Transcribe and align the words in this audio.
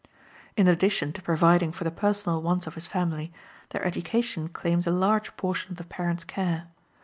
In 0.57 0.67
addition 0.67 1.13
to 1.13 1.21
providing 1.21 1.71
for 1.71 1.83
the 1.83 1.91
personal 1.91 2.41
wants 2.41 2.65
of 2.65 2.73
his 2.73 2.87
family, 2.87 3.31
their 3.69 3.85
education 3.85 4.47
claims 4.49 4.87
a 4.87 4.91
large 4.91 5.37
portion 5.37 5.73
of 5.73 5.77
the 5.77 5.83
parents' 5.83 6.23
care. 6.23 6.69